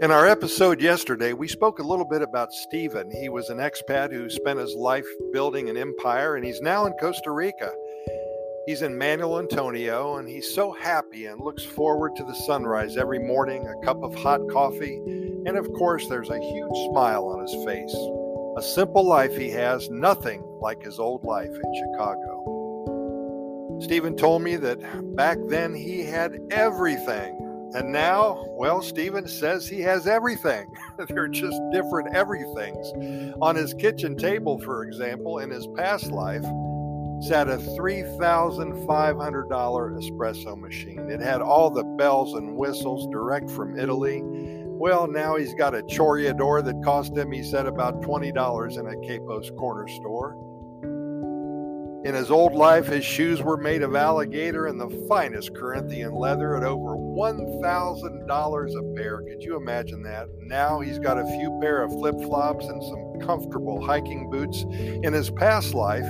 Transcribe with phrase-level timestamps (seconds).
[0.00, 3.10] In our episode yesterday, we spoke a little bit about Stephen.
[3.10, 6.94] He was an expat who spent his life building an empire, and he's now in
[6.94, 7.70] Costa Rica.
[8.64, 13.18] He's in Manuel Antonio, and he's so happy and looks forward to the sunrise every
[13.18, 15.02] morning, a cup of hot coffee,
[15.44, 17.94] and of course, there's a huge smile on his face.
[18.56, 22.40] A simple life he has, nothing like his old life in Chicago.
[23.82, 24.78] Stephen told me that
[25.14, 30.66] back then he had everything and now, well, Stephen says he has everything.
[31.08, 32.92] They're just different everythings.
[33.40, 36.44] On his kitchen table, for example, in his past life,
[37.22, 41.10] sat a $3,500 espresso machine.
[41.10, 44.22] It had all the bells and whistles direct from Italy.
[44.24, 48.96] Well, now he's got a Chorreador that cost him, he said, about $20 in a
[49.06, 50.34] Quepos corner store.
[52.02, 56.56] In his old life, his shoes were made of alligator and the finest Corinthian leather
[56.56, 59.20] at over $1,000 a pair.
[59.20, 60.28] Could you imagine that?
[60.38, 64.64] Now he's got a few pair of flip flops and some comfortable hiking boots.
[64.72, 66.06] In his past life,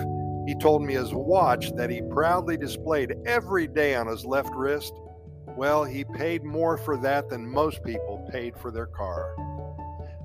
[0.47, 4.95] he told me his watch that he proudly displayed every day on his left wrist.
[5.57, 9.35] Well, he paid more for that than most people paid for their car.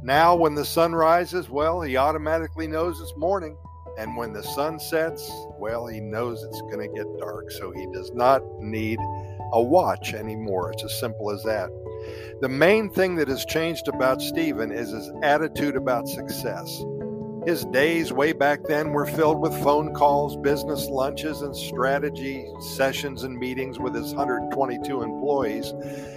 [0.03, 3.57] Now, when the sun rises, well, he automatically knows it's morning.
[3.97, 7.85] And when the sun sets, well, he knows it's going to get dark, so he
[7.93, 8.99] does not need
[9.53, 10.71] a watch anymore.
[10.71, 11.69] It's as simple as that.
[12.41, 16.83] The main thing that has changed about Stephen is his attitude about success.
[17.45, 23.23] His days way back then were filled with phone calls, business lunches, and strategy sessions
[23.23, 25.71] and meetings with his 122 employees.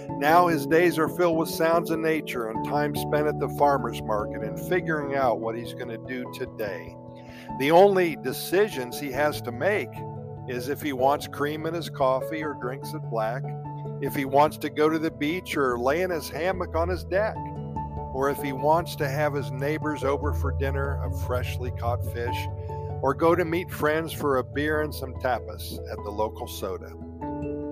[0.09, 4.01] Now his days are filled with sounds of nature and time spent at the farmer's
[4.01, 6.95] market and figuring out what he's going to do today.
[7.59, 9.89] The only decisions he has to make
[10.47, 13.43] is if he wants cream in his coffee or drinks it black,
[14.01, 17.03] if he wants to go to the beach or lay in his hammock on his
[17.03, 17.35] deck,
[18.13, 22.47] or if he wants to have his neighbors over for dinner of freshly caught fish,
[23.01, 26.91] or go to meet friends for a beer and some tapas at the local soda.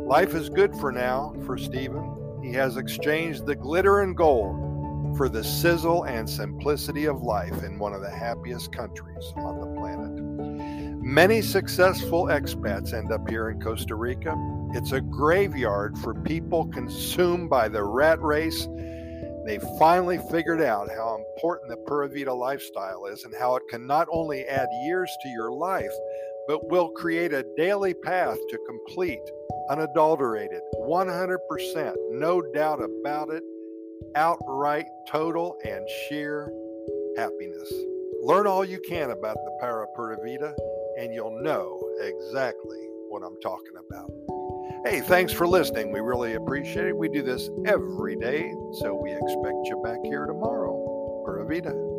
[0.07, 2.39] Life is good for now for Stephen.
[2.43, 4.67] He has exchanged the glitter and gold
[5.15, 9.79] for the sizzle and simplicity of life in one of the happiest countries on the
[9.79, 10.11] planet.
[11.01, 14.35] Many successful expats end up here in Costa Rica.
[14.73, 18.67] It's a graveyard for people consumed by the rat race.
[19.45, 23.87] They finally figured out how important the Pura Vida lifestyle is and how it can
[23.87, 25.93] not only add years to your life,
[26.47, 29.21] but will create a daily path to complete,
[29.69, 33.43] unadulterated, 100%, no doubt about it,
[34.15, 36.51] outright, total, and sheer
[37.17, 37.71] happiness.
[38.21, 40.53] Learn all you can about the Para Pura Vida,
[40.99, 44.11] and you'll know exactly what I'm talking about.
[44.85, 45.91] Hey, thanks for listening.
[45.91, 46.97] We really appreciate it.
[46.97, 51.23] We do this every day, so we expect you back here tomorrow.
[51.25, 51.96] Pura Vida.